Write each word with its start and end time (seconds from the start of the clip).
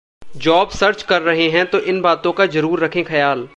job 0.37 0.69
search 0.69 1.01
कर 1.03 1.21
रहे 1.21 1.49
हैं 1.49 1.65
तो 1.65 1.79
इन 1.81 2.01
बातों 2.01 2.31
का 2.31 2.45
जरूर 2.45 2.79
रखें 2.79 3.03
ख्याल 3.03 3.47